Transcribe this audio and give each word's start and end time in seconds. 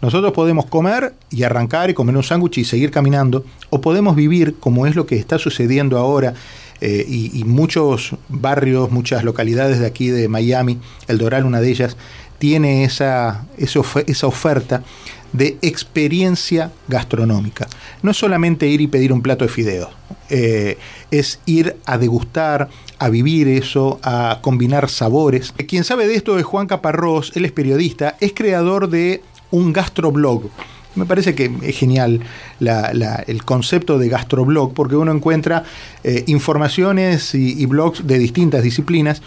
Nosotros 0.00 0.32
podemos 0.32 0.66
comer 0.66 1.14
y 1.30 1.42
arrancar 1.42 1.90
y 1.90 1.94
comer 1.94 2.16
un 2.16 2.22
sándwich 2.22 2.58
y 2.58 2.64
seguir 2.64 2.90
caminando, 2.90 3.44
o 3.70 3.80
podemos 3.80 4.14
vivir 4.14 4.54
como 4.60 4.86
es 4.86 4.94
lo 4.94 5.06
que 5.06 5.16
está 5.16 5.38
sucediendo 5.38 5.98
ahora 5.98 6.34
eh, 6.80 7.04
y, 7.08 7.42
muchos 7.44 8.14
barrios, 8.28 8.92
muchas 8.92 9.24
localidades 9.24 9.80
de 9.80 9.86
aquí 9.86 10.08
de 10.08 10.28
Miami, 10.28 10.78
El 11.08 11.18
Doral, 11.18 11.44
una 11.44 11.60
de 11.60 11.70
ellas, 11.70 11.96
tiene 12.38 12.84
esa, 12.84 13.46
esa 13.56 14.26
oferta 14.28 14.84
de 15.32 15.58
experiencia 15.60 16.70
gastronómica. 16.86 17.66
No 18.02 18.14
solamente 18.14 18.68
ir 18.68 18.80
y 18.80 18.86
pedir 18.86 19.12
un 19.12 19.22
plato 19.22 19.44
de 19.44 19.50
fideos, 19.50 19.90
eh, 20.30 20.78
es 21.10 21.40
ir 21.46 21.76
a 21.84 21.98
degustar, 21.98 22.68
a 22.98 23.08
vivir 23.08 23.48
eso, 23.48 23.98
a 24.02 24.38
combinar 24.40 24.88
sabores. 24.88 25.52
Quien 25.66 25.82
sabe 25.84 26.06
de 26.06 26.14
esto 26.14 26.38
es 26.38 26.44
Juan 26.44 26.68
Caparrós, 26.68 27.32
él 27.34 27.44
es 27.44 27.52
periodista, 27.52 28.16
es 28.20 28.32
creador 28.34 28.88
de 28.88 29.22
un 29.50 29.72
gastroblog. 29.72 30.50
Me 30.94 31.06
parece 31.06 31.34
que 31.34 31.50
es 31.62 31.76
genial 31.76 32.20
el 32.60 33.44
concepto 33.44 33.98
de 33.98 34.08
gastroblog 34.08 34.72
porque 34.74 34.96
uno 34.96 35.12
encuentra 35.12 35.64
eh, 36.02 36.24
informaciones 36.26 37.34
y, 37.34 37.66
blogs 37.66 38.06
de 38.06 38.18
distintas 38.18 38.62
disciplinas, 38.62 39.20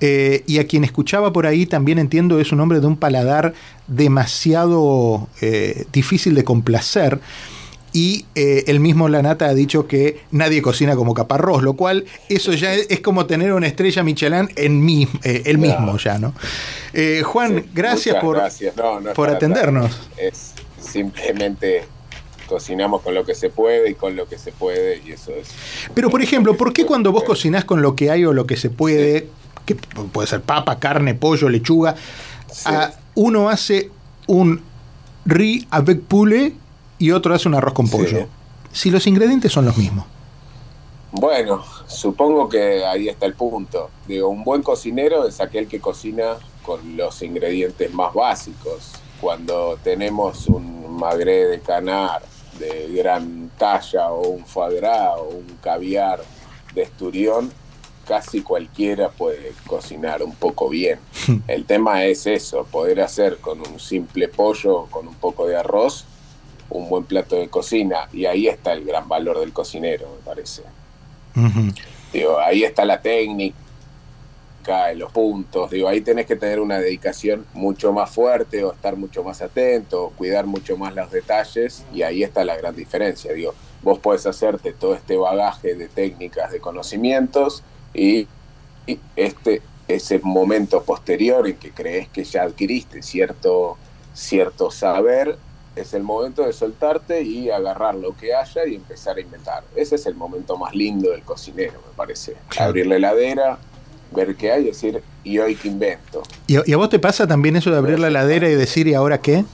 Eh, 0.00 0.44
y 0.46 0.58
a 0.58 0.66
quien 0.66 0.84
escuchaba 0.84 1.32
por 1.32 1.46
ahí 1.46 1.66
también 1.66 1.98
entiendo 1.98 2.38
es 2.40 2.52
un 2.52 2.60
hombre 2.60 2.80
de 2.80 2.86
un 2.86 2.96
paladar 2.96 3.54
demasiado 3.88 5.28
eh, 5.40 5.86
difícil 5.92 6.34
de 6.34 6.44
complacer. 6.44 7.20
Y 7.92 8.26
eh, 8.34 8.64
el 8.66 8.80
mismo 8.80 9.08
Lanata 9.08 9.46
ha 9.46 9.54
dicho 9.54 9.88
que 9.88 10.20
nadie 10.30 10.60
cocina 10.60 10.94
como 10.94 11.14
Caparrós, 11.14 11.62
lo 11.62 11.72
cual 11.72 12.04
eso 12.28 12.52
ya 12.52 12.74
es, 12.74 13.00
como 13.00 13.24
tener 13.24 13.52
una 13.54 13.66
estrella 13.66 14.02
Michelin 14.02 14.50
en 14.56 14.84
mí, 14.84 15.08
él 15.24 15.56
mismo 15.56 15.96
ya, 15.96 16.18
¿no? 16.18 16.34
Juan, 17.24 17.64
gracias 17.74 18.16
por, 18.16 18.42
por 19.14 19.30
atendernos. 19.30 19.98
Es 20.18 20.52
simplemente 20.78 21.84
cocinamos 22.48 23.02
con 23.02 23.14
lo 23.14 23.24
que 23.24 23.34
se 23.34 23.50
puede 23.50 23.90
y 23.90 23.94
con 23.94 24.16
lo 24.16 24.26
que 24.28 24.38
se 24.38 24.52
puede 24.52 25.02
y 25.06 25.12
eso 25.12 25.32
es. 25.32 25.48
Pero 25.94 26.10
por 26.10 26.22
ejemplo, 26.22 26.56
¿por 26.56 26.72
qué 26.72 26.84
cuando 26.84 27.12
vos 27.12 27.24
cocinás 27.24 27.64
con 27.64 27.82
lo 27.82 27.94
que 27.94 28.10
hay 28.10 28.24
o 28.24 28.32
lo 28.32 28.46
que 28.46 28.56
se 28.56 28.70
puede, 28.70 29.28
que 29.68 29.74
puede 29.74 30.26
ser 30.26 30.40
papa, 30.40 30.78
carne, 30.78 31.14
pollo, 31.14 31.50
lechuga. 31.50 31.94
uno 33.14 33.50
hace 33.50 33.90
un 34.26 34.62
riz 35.26 35.66
avec 35.70 36.00
poulet 36.00 36.54
y 36.98 37.10
otro 37.10 37.34
hace 37.34 37.48
un 37.48 37.54
arroz 37.54 37.74
con 37.74 37.88
pollo. 37.88 38.26
Si 38.72 38.90
los 38.90 39.06
ingredientes 39.06 39.52
son 39.52 39.66
los 39.66 39.76
mismos. 39.76 40.06
Bueno, 41.12 41.64
supongo 41.86 42.48
que 42.48 42.84
ahí 42.84 43.08
está 43.08 43.26
el 43.26 43.34
punto. 43.34 43.90
Digo, 44.06 44.28
un 44.28 44.42
buen 44.42 44.62
cocinero 44.62 45.26
es 45.26 45.40
aquel 45.40 45.68
que 45.68 45.80
cocina 45.80 46.36
con 46.62 46.96
los 46.96 47.22
ingredientes 47.22 47.92
más 47.92 48.14
básicos. 48.14 48.92
Cuando 49.20 49.78
tenemos 49.82 50.46
un 50.46 50.96
magre 50.98 51.46
de 51.46 51.60
canar 51.60 52.22
de 52.58 52.92
gran 52.94 53.50
talla 53.58 54.10
o 54.10 54.28
un 54.28 54.46
foie 54.46 54.76
gras 54.76 55.14
o 55.18 55.28
un 55.28 55.58
caviar 55.62 56.22
de 56.74 56.82
esturión, 56.82 57.50
casi 58.08 58.40
cualquiera 58.40 59.10
puede 59.10 59.52
cocinar 59.66 60.22
un 60.22 60.34
poco 60.34 60.70
bien. 60.70 60.98
El 61.46 61.66
tema 61.66 62.06
es 62.06 62.26
eso, 62.26 62.64
poder 62.64 63.02
hacer 63.02 63.36
con 63.36 63.60
un 63.60 63.78
simple 63.78 64.28
pollo, 64.28 64.86
con 64.86 65.06
un 65.06 65.14
poco 65.14 65.46
de 65.46 65.56
arroz, 65.56 66.06
un 66.70 66.88
buen 66.88 67.04
plato 67.04 67.36
de 67.36 67.48
cocina. 67.48 68.08
Y 68.14 68.24
ahí 68.24 68.48
está 68.48 68.72
el 68.72 68.86
gran 68.86 69.06
valor 69.08 69.38
del 69.40 69.52
cocinero, 69.52 70.08
me 70.16 70.24
parece. 70.24 70.62
Digo, 72.10 72.38
ahí 72.40 72.64
está 72.64 72.86
la 72.86 73.02
técnica, 73.02 73.54
los 74.96 75.12
puntos. 75.12 75.70
Digo, 75.70 75.86
ahí 75.86 76.00
tenés 76.00 76.24
que 76.24 76.36
tener 76.36 76.60
una 76.60 76.78
dedicación 76.78 77.44
mucho 77.52 77.92
más 77.92 78.10
fuerte 78.10 78.64
o 78.64 78.72
estar 78.72 78.96
mucho 78.96 79.22
más 79.22 79.42
atento, 79.42 80.14
cuidar 80.16 80.46
mucho 80.46 80.78
más 80.78 80.94
los 80.94 81.10
detalles. 81.10 81.84
Y 81.92 82.00
ahí 82.00 82.22
está 82.22 82.42
la 82.46 82.56
gran 82.56 82.74
diferencia. 82.74 83.34
Digo, 83.34 83.54
vos 83.82 83.98
podés 83.98 84.24
hacerte 84.24 84.72
todo 84.72 84.94
este 84.94 85.18
bagaje 85.18 85.74
de 85.74 85.88
técnicas, 85.88 86.50
de 86.50 86.58
conocimientos 86.58 87.62
y, 87.94 88.28
este 89.16 89.62
ese 89.88 90.20
momento 90.22 90.82
posterior 90.82 91.48
en 91.48 91.56
que 91.56 91.72
crees 91.72 92.08
que 92.08 92.22
ya 92.22 92.42
adquiriste 92.42 93.02
cierto, 93.02 93.78
cierto 94.12 94.70
saber, 94.70 95.38
es 95.74 95.94
el 95.94 96.02
momento 96.02 96.44
de 96.44 96.52
soltarte 96.52 97.22
y 97.22 97.50
agarrar 97.50 97.94
lo 97.94 98.14
que 98.14 98.34
haya 98.34 98.66
y 98.66 98.74
empezar 98.74 99.16
a 99.16 99.20
inventar. 99.20 99.64
Ese 99.74 99.94
es 99.94 100.04
el 100.04 100.14
momento 100.14 100.58
más 100.58 100.74
lindo 100.74 101.10
del 101.10 101.22
cocinero, 101.22 101.80
me 101.86 101.94
parece. 101.96 102.36
Abrir 102.58 102.86
la 102.86 102.96
heladera, 102.96 103.58
ver 104.10 104.36
qué 104.36 104.52
hay 104.52 104.64
y 104.64 104.66
decir, 104.66 105.02
¿y 105.24 105.38
hoy 105.38 105.56
qué 105.56 105.68
invento? 105.68 106.22
¿Y, 106.46 106.56
a 106.56 106.76
vos 106.76 106.90
te 106.90 106.98
pasa 106.98 107.26
también 107.26 107.56
eso 107.56 107.70
de 107.70 107.78
abrir 107.78 107.98
la 107.98 108.08
heladera 108.08 108.50
y 108.50 108.56
decir, 108.56 108.88
¿y 108.88 108.94
ahora 108.94 109.22
qué? 109.22 109.44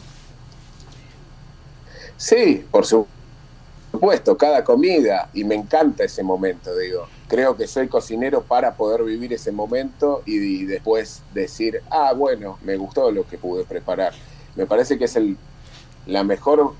Sí, 2.17 2.65
por 2.71 2.87
supuesto, 2.87 4.37
cada 4.37 4.65
comida, 4.65 5.29
y 5.33 5.45
me 5.45 5.55
encanta 5.55 6.05
ese 6.05 6.25
momento, 6.25 6.77
digo 6.77 7.07
creo 7.29 7.57
que 7.57 7.67
soy 7.67 7.89
cocinero 7.89 8.43
para 8.43 8.75
poder 8.75 9.03
vivir 9.03 9.33
ese 9.33 9.53
momento 9.53 10.23
y, 10.27 10.65
después 10.65 11.23
decir, 11.33 11.83
ah, 11.91 12.13
bueno, 12.13 12.59
me 12.63 12.77
gustó 12.77 13.11
lo 13.11 13.27
que 13.27 13.39
pude 13.39 13.65
preparar. 13.65 14.13
Me 14.57 14.67
parece 14.67 14.99
que 14.99 15.05
es 15.05 15.17
el, 15.17 15.37
la 16.07 16.25
mejor 16.25 16.75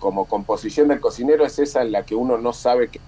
como 0.00 0.26
composición 0.26 0.88
del 0.88 1.00
cocinero 1.00 1.44
es 1.44 1.58
esa 1.58 1.82
en 1.82 1.92
la 1.92 2.04
que 2.04 2.14
uno 2.14 2.38
no 2.38 2.52
sabe 2.52 2.88
qué, 2.88 3.00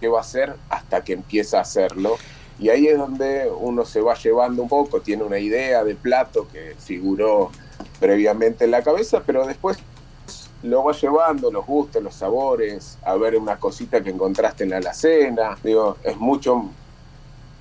qué 0.00 0.08
va 0.08 0.18
a 0.18 0.22
hacer 0.22 0.54
hasta 0.68 1.04
que 1.04 1.12
empieza 1.12 1.58
a 1.58 1.62
hacerlo. 1.62 2.16
Y 2.58 2.68
ahí 2.68 2.86
es 2.86 2.98
donde 2.98 3.50
uno 3.50 3.84
se 3.84 4.00
va 4.00 4.14
llevando 4.14 4.62
un 4.62 4.68
poco, 4.68 5.00
tiene 5.00 5.24
una 5.24 5.38
idea 5.38 5.84
de 5.84 5.94
plato 5.94 6.48
que 6.52 6.74
figuró 6.78 7.50
previamente 7.98 8.64
en 8.64 8.70
la 8.70 8.82
cabeza, 8.82 9.22
pero 9.24 9.46
después 9.46 9.78
lo 10.62 10.82
vas 10.82 11.00
llevando, 11.00 11.50
los 11.50 11.66
gustos, 11.66 12.02
los 12.02 12.14
sabores, 12.14 12.98
a 13.04 13.14
ver 13.16 13.36
una 13.36 13.56
cosita 13.56 14.02
que 14.02 14.10
encontraste 14.10 14.64
en 14.64 14.70
la 14.70 14.76
alacena. 14.78 15.56
Digo, 15.62 15.96
es 16.04 16.16
mucho 16.16 16.64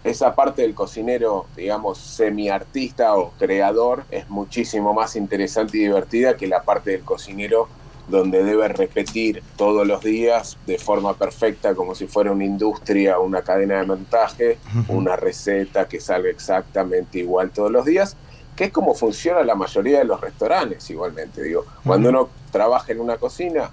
esa 0.04 0.34
parte 0.34 0.64
del 0.64 0.74
cocinero, 0.74 1.46
digamos, 1.56 1.98
semi-artista 1.98 3.16
o 3.16 3.32
creador, 3.38 4.04
es 4.10 4.30
muchísimo 4.30 4.94
más 4.94 5.16
interesante 5.16 5.78
y 5.78 5.82
divertida 5.82 6.36
que 6.36 6.48
la 6.48 6.64
parte 6.64 6.92
del 6.92 7.02
cocinero 7.02 7.68
donde 8.08 8.44
debe 8.44 8.68
repetir 8.68 9.44
todos 9.56 9.88
los 9.88 10.04
días 10.04 10.58
de 10.66 10.78
forma 10.78 11.14
perfecta, 11.14 11.76
como 11.76 11.94
si 11.94 12.08
fuera 12.08 12.32
una 12.32 12.44
industria, 12.44 13.20
una 13.20 13.44
cadena 13.44 13.80
de 13.80 13.86
montaje, 13.86 14.58
una 14.88 15.16
receta 15.16 15.88
que 15.88 16.00
salga 16.00 16.30
exactamente 16.30 17.20
igual 17.20 17.52
todos 17.52 17.72
los 17.72 17.86
días 17.86 18.18
que 18.56 18.66
es 18.66 18.72
como 18.72 18.94
funciona 18.94 19.44
la 19.44 19.56
mayoría 19.56 20.00
de 20.00 20.06
los 20.06 20.20
restaurantes 20.20 20.90
igualmente. 20.90 21.42
Digo, 21.42 21.66
cuando 21.84 22.10
uno 22.10 22.30
trabaja 22.52 22.92
en 22.92 23.00
una 23.00 23.18
cocina, 23.18 23.72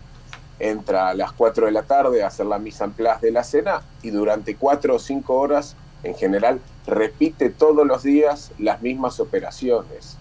entra 0.58 1.08
a 1.08 1.14
las 1.14 1.32
4 1.32 1.66
de 1.66 1.72
la 1.72 1.82
tarde 1.82 2.22
a 2.22 2.28
hacer 2.28 2.46
la 2.46 2.58
mise 2.58 2.84
en 2.84 2.92
place 2.92 3.26
de 3.26 3.32
la 3.32 3.44
cena 3.44 3.82
y 4.02 4.10
durante 4.10 4.56
4 4.56 4.94
o 4.94 4.98
5 4.98 5.34
horas, 5.34 5.76
en 6.02 6.14
general, 6.14 6.60
repite 6.86 7.50
todos 7.50 7.86
los 7.86 8.02
días 8.02 8.52
las 8.58 8.82
mismas 8.82 9.20
operaciones. 9.20 10.16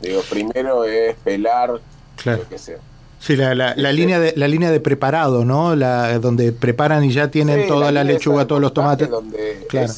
Digo, 0.00 0.20
primero 0.28 0.84
es 0.84 1.16
pelar, 1.16 1.80
claro. 2.16 2.48
que 2.48 2.58
sea. 2.58 2.78
Sí, 3.20 3.36
la, 3.36 3.54
la, 3.54 3.74
la, 3.76 3.92
línea 3.92 4.18
de, 4.18 4.32
la 4.34 4.48
línea 4.48 4.72
de 4.72 4.80
preparado, 4.80 5.44
¿no? 5.44 5.76
La, 5.76 6.18
donde 6.18 6.50
preparan 6.50 7.04
y 7.04 7.12
ya 7.12 7.30
tienen 7.30 7.68
toda 7.68 7.92
la, 7.92 8.02
lechuga, 8.02 8.48
todos 8.48 8.60
los 8.60 8.74
tomates. 8.74 9.08
Donde 9.08 9.64
claro 9.68 9.92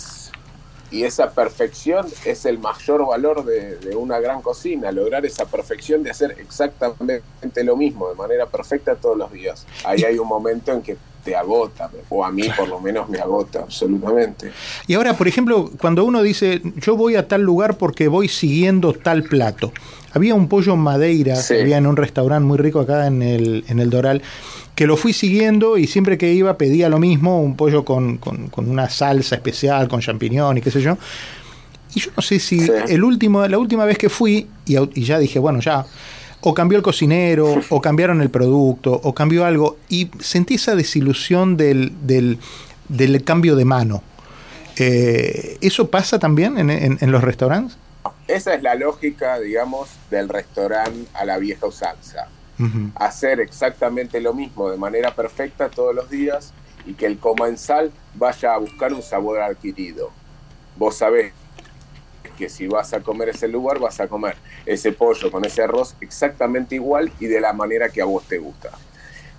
y 0.94 1.02
esa 1.02 1.30
perfección 1.30 2.06
es 2.24 2.44
el 2.46 2.60
mayor 2.60 3.04
valor 3.04 3.44
de, 3.44 3.96
una 3.96 4.20
gran 4.20 4.40
cocina, 4.40 4.92
lograr 4.92 5.26
esa 5.26 5.44
perfección 5.44 6.04
de 6.04 6.10
hacer 6.10 6.36
exactamente 6.38 7.64
lo 7.64 7.76
mismo, 7.76 8.08
de 8.08 8.14
manera 8.14 8.46
perfecta 8.46 8.94
todos 8.94 9.18
los 9.18 9.32
días. 9.32 9.66
Ahí 9.84 10.04
hay 10.04 10.18
un 10.20 10.28
momento 10.28 10.70
en 10.70 10.82
que 10.82 10.96
te 11.24 11.34
agota, 11.34 11.90
o 12.10 12.24
a 12.24 12.30
mí 12.30 12.44
por 12.56 12.68
lo 12.68 12.78
menos 12.78 13.08
me 13.08 13.18
agota 13.18 13.60
absolutamente. 13.60 14.52
Y 14.86 14.94
ahora, 14.94 15.16
por 15.16 15.26
ejemplo, 15.26 15.68
cuando 15.80 16.04
uno 16.04 16.22
dice, 16.22 16.62
yo 16.76 16.96
voy 16.96 17.16
a 17.16 17.26
tal 17.26 17.42
lugar 17.42 17.76
porque 17.76 18.06
voy 18.06 18.28
siguiendo 18.28 18.92
tal 18.92 19.24
plato, 19.24 19.72
había 20.12 20.36
un 20.36 20.48
pollo 20.48 20.76
madeira 20.76 21.36
que 21.48 21.62
había 21.62 21.78
en 21.78 21.88
un 21.88 21.96
restaurante 21.96 22.46
muy 22.46 22.58
rico 22.58 22.78
acá 22.78 23.08
en 23.08 23.20
el, 23.20 23.64
en 23.66 23.80
el 23.80 23.90
Doral, 23.90 24.22
que 24.74 24.86
lo 24.86 24.96
fui 24.96 25.12
siguiendo 25.12 25.78
y 25.78 25.86
siempre 25.86 26.18
que 26.18 26.32
iba 26.32 26.58
pedía 26.58 26.88
lo 26.88 26.98
mismo, 26.98 27.40
un 27.40 27.56
pollo 27.56 27.84
con, 27.84 28.18
con, 28.18 28.50
una 28.56 28.88
salsa 28.88 29.36
especial, 29.36 29.88
con 29.88 30.00
champiñón 30.00 30.58
y 30.58 30.60
qué 30.60 30.70
sé 30.70 30.80
yo. 30.80 30.98
Y 31.94 32.00
yo 32.00 32.10
no 32.16 32.22
sé 32.22 32.40
si 32.40 32.66
el 32.88 33.04
último, 33.04 33.46
la 33.46 33.58
última 33.58 33.84
vez 33.84 33.98
que 33.98 34.08
fui, 34.08 34.48
y, 34.66 34.76
y 35.00 35.04
ya 35.04 35.18
dije, 35.18 35.38
bueno, 35.38 35.60
ya, 35.60 35.86
o 36.46 36.52
cambió 36.52 36.76
el 36.76 36.82
cocinero, 36.82 37.62
o 37.70 37.80
cambiaron 37.80 38.20
el 38.20 38.30
producto, 38.30 39.00
o 39.02 39.14
cambió 39.14 39.46
algo, 39.46 39.78
y 39.88 40.10
sentí 40.20 40.54
esa 40.54 40.74
desilusión 40.74 41.56
del, 41.56 41.92
del, 42.02 42.38
del 42.88 43.24
cambio 43.24 43.56
de 43.56 43.64
mano. 43.64 44.02
Eh, 44.76 45.56
¿Eso 45.62 45.88
pasa 45.88 46.18
también 46.18 46.58
en, 46.58 46.70
en, 46.70 47.12
los 47.12 47.22
restaurantes? 47.22 47.78
Esa 48.28 48.54
es 48.54 48.62
la 48.62 48.74
lógica, 48.74 49.38
digamos, 49.38 49.88
del 50.10 50.28
restaurante 50.28 51.08
a 51.14 51.24
la 51.24 51.38
vieja 51.38 51.66
usanza. 51.66 52.28
Hacer 52.94 53.40
exactamente 53.40 54.20
lo 54.20 54.34
mismo 54.34 54.70
de 54.70 54.76
manera 54.76 55.14
perfecta 55.14 55.72
todos 55.72 55.94
los 55.94 56.08
días 56.08 56.54
y 56.84 56.94
que 56.94 57.06
el 57.06 57.18
comensal 57.18 57.94
vaya 58.12 58.54
a 58.54 58.58
buscar 58.58 58.92
un 58.92 59.02
sabor 59.02 59.40
adquirido. 59.40 60.18
Vos 60.74 60.98
sabés 60.98 61.34
que 62.36 62.48
si 62.48 62.66
vas 62.66 62.92
a 62.94 63.02
comer 63.02 63.30
ese 63.30 63.48
lugar, 63.48 63.78
vas 63.78 64.00
a 64.00 64.08
comer 64.08 64.38
ese 64.64 64.92
pollo 64.92 65.30
con 65.30 65.44
ese 65.44 65.62
arroz 65.62 65.96
exactamente 66.00 66.74
igual 66.74 67.14
y 67.18 67.26
de 67.26 67.40
la 67.40 67.52
manera 67.52 67.90
que 67.90 68.02
a 68.02 68.06
vos 68.06 68.26
te 68.26 68.38
gusta. 68.38 68.82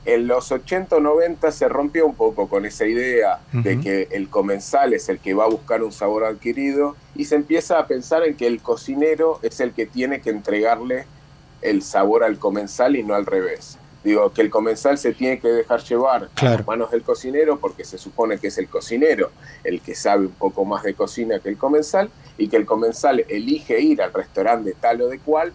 En 0.04 0.28
los 0.28 0.52
80 0.52 0.98
o 0.98 1.00
90 1.00 1.52
se 1.52 1.68
rompió 1.68 2.06
un 2.06 2.16
poco 2.16 2.48
con 2.48 2.66
esa 2.66 2.86
idea 2.86 3.44
de 3.52 3.80
que 3.80 4.08
el 4.12 4.30
comensal 4.30 4.94
es 4.94 5.10
el 5.10 5.20
que 5.20 5.34
va 5.34 5.46
a 5.46 5.50
buscar 5.50 5.82
un 5.84 5.92
sabor 5.92 6.26
adquirido 6.26 7.00
y 7.16 7.26
se 7.26 7.36
empieza 7.36 7.80
a 7.80 7.88
pensar 7.88 8.24
en 8.24 8.38
que 8.38 8.46
el 8.46 8.62
cocinero 8.62 9.40
es 9.42 9.60
el 9.60 9.74
que 9.74 9.88
tiene 9.88 10.22
que 10.22 10.30
entregarle 10.30 11.10
el 11.66 11.82
sabor 11.82 12.24
al 12.24 12.38
comensal 12.38 12.96
y 12.96 13.04
no 13.04 13.16
al 13.16 13.26
revés. 13.26 13.78
Digo, 14.04 14.32
que 14.32 14.44
el 14.44 14.52
comensal 14.52 15.00
se 15.00 15.14
tiene 15.14 15.40
que 15.40 15.48
dejar 15.48 15.82
llevar 15.82 16.30
a 16.36 16.46
las 16.46 16.68
manos 16.68 16.92
del 16.92 17.02
cocinero 17.02 17.60
porque 17.60 17.84
se 17.84 17.98
supone 17.98 18.38
que 18.38 18.48
es 18.48 18.58
el 18.60 18.68
cocinero 18.68 19.32
el 19.64 19.82
que 19.82 19.96
sabe 19.96 20.28
un 20.28 20.34
poco 20.34 20.64
más 20.64 20.84
de 20.84 20.94
cocina 20.94 21.40
que 21.40 21.50
el 21.50 21.58
comensal 21.58 22.12
y 22.38 22.48
que 22.48 22.58
el 22.58 22.68
comensal 22.68 23.26
elige 23.28 23.80
ir 23.80 24.04
al 24.04 24.14
restaurante 24.14 24.70
de 24.70 24.76
tal 24.76 25.02
o 25.02 25.08
de 25.08 25.18
cual 25.18 25.54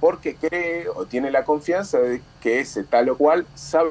porque 0.00 0.34
cree 0.34 0.88
o 0.88 1.04
tiene 1.04 1.30
la 1.30 1.44
confianza 1.44 1.98
de 1.98 2.22
que 2.40 2.60
ese 2.60 2.84
tal 2.84 3.10
o 3.10 3.18
cual 3.18 3.46
sabe 3.54 3.90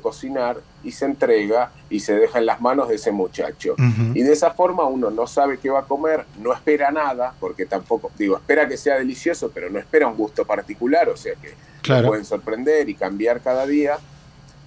cocinar 0.00 0.56
y 0.82 0.92
se 0.92 1.04
entrega 1.04 1.70
y 1.90 2.00
se 2.00 2.14
deja 2.14 2.38
en 2.38 2.46
las 2.46 2.60
manos 2.60 2.88
de 2.88 2.96
ese 2.96 3.12
muchacho. 3.12 3.74
Y 4.14 4.22
de 4.22 4.32
esa 4.32 4.52
forma 4.52 4.84
uno 4.84 5.10
no 5.10 5.26
sabe 5.26 5.58
qué 5.58 5.70
va 5.70 5.80
a 5.80 5.84
comer, 5.84 6.24
no 6.38 6.52
espera 6.52 6.90
nada, 6.90 7.34
porque 7.38 7.66
tampoco, 7.66 8.10
digo, 8.18 8.36
espera 8.36 8.68
que 8.68 8.76
sea 8.76 8.96
delicioso, 8.96 9.50
pero 9.52 9.70
no 9.70 9.78
espera 9.78 10.06
un 10.06 10.16
gusto 10.16 10.44
particular, 10.44 11.08
o 11.08 11.16
sea 11.16 11.34
que 11.34 11.54
pueden 12.02 12.24
sorprender 12.24 12.88
y 12.88 12.94
cambiar 12.94 13.40
cada 13.40 13.66
día. 13.66 13.98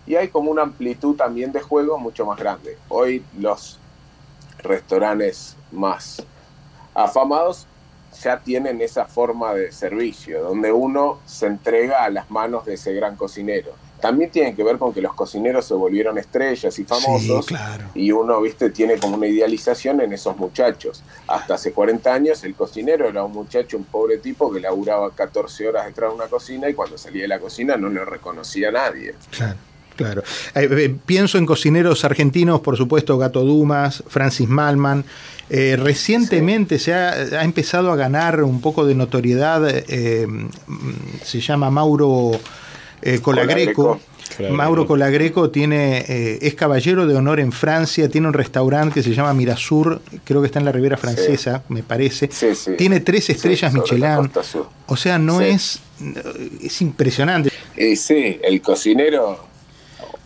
Y 0.05 0.15
hay 0.15 0.29
como 0.29 0.51
una 0.51 0.61
amplitud 0.61 1.15
también 1.15 1.51
de 1.51 1.59
juego 1.59 1.97
mucho 1.97 2.25
más 2.25 2.39
grande. 2.39 2.77
Hoy 2.87 3.23
los 3.37 3.77
restaurantes 4.63 5.55
más 5.71 6.23
afamados 6.93 7.67
ya 8.23 8.39
tienen 8.39 8.81
esa 8.81 9.05
forma 9.05 9.53
de 9.53 9.71
servicio, 9.71 10.41
donde 10.41 10.71
uno 10.71 11.19
se 11.25 11.45
entrega 11.45 12.03
a 12.03 12.09
las 12.09 12.31
manos 12.31 12.65
de 12.65 12.75
ese 12.75 12.93
gran 12.93 13.15
cocinero 13.15 13.73
también 13.99 14.29
tiene 14.29 14.55
que 14.55 14.63
ver 14.63 14.77
con 14.77 14.93
que 14.93 15.01
los 15.01 15.13
cocineros 15.13 15.65
se 15.65 15.73
volvieron 15.73 16.17
estrellas 16.17 16.77
y 16.77 16.83
famosos 16.83 17.47
y 17.95 18.11
uno, 18.11 18.41
viste, 18.41 18.69
tiene 18.69 18.97
como 18.97 19.17
una 19.17 19.27
idealización 19.27 20.01
en 20.01 20.13
esos 20.13 20.37
muchachos. 20.37 21.03
Hasta 21.27 21.55
hace 21.55 21.71
40 21.71 22.13
años 22.13 22.43
el 22.43 22.53
cocinero 22.53 23.07
era 23.07 23.23
un 23.23 23.31
muchacho, 23.31 23.77
un 23.77 23.85
pobre 23.85 24.17
tipo 24.17 24.51
que 24.51 24.59
laburaba 24.59 25.11
14 25.11 25.67
horas 25.67 25.85
detrás 25.87 26.11
de 26.11 26.15
una 26.15 26.27
cocina 26.27 26.69
y 26.69 26.73
cuando 26.73 26.97
salía 26.97 27.23
de 27.23 27.27
la 27.27 27.39
cocina 27.39 27.75
no 27.75 27.89
lo 27.89 28.05
reconocía 28.05 28.71
nadie. 28.71 29.15
Claro. 29.31 29.57
Claro. 29.95 30.21
Eh, 30.53 30.69
eh, 30.71 30.95
pienso 31.07 31.39
en 31.39 31.47
cocineros 31.47 32.05
argentinos, 32.05 32.61
por 32.61 32.77
supuesto, 32.77 33.17
Gato 33.17 33.43
Dumas, 33.43 34.03
Francis 34.07 34.47
Malman. 34.47 35.03
Eh, 35.49 35.75
recientemente 35.75 36.77
se 36.77 36.93
ha, 36.93 37.43
empezado 37.43 37.91
a 37.91 37.95
ganar 37.95 38.43
un 38.43 38.61
poco 38.61 38.85
de 38.85 38.93
notoriedad, 38.93 39.67
se 41.23 41.39
llama 41.41 41.71
Mauro 41.71 42.39
eh, 43.13 43.19
Colagreco. 43.21 43.99
Mauro 44.51 44.85
Colagreco 44.85 45.49
tiene, 45.49 45.99
eh, 45.99 46.39
es 46.41 46.53
caballero 46.53 47.07
de 47.07 47.15
honor 47.15 47.39
en 47.39 47.51
Francia, 47.51 48.09
tiene 48.09 48.27
un 48.27 48.33
restaurante 48.33 48.95
que 48.95 49.03
se 49.03 49.13
llama 49.13 49.33
Mirasur, 49.33 50.01
creo 50.25 50.41
que 50.41 50.47
está 50.47 50.59
en 50.59 50.65
la 50.65 50.71
Riviera 50.71 50.97
Francesa, 50.97 51.63
me 51.69 51.81
parece. 51.81 52.29
Tiene 52.77 52.99
tres 52.99 53.29
estrellas 53.29 53.73
Michelin. 53.73 54.29
O 54.87 54.97
sea, 54.97 55.17
no 55.17 55.41
es. 55.41 55.79
Es 56.61 56.81
impresionante. 56.81 57.51
sí, 57.95 58.39
el 58.43 58.61
cocinero 58.61 59.47